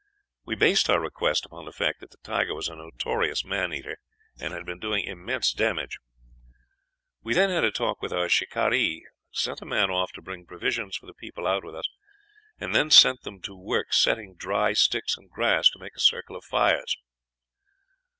[0.45, 3.97] "We based our request upon the fact that the tiger was a notorious man eater,
[4.39, 5.99] and had been doing immense damage.
[7.21, 10.97] We then had a talk with our shikaree, sent a man off to bring provisions
[10.97, 11.87] for the people out with us,
[12.59, 16.35] and then set them to work cutting dry sticks and grass to make a circle
[16.35, 16.97] of fires.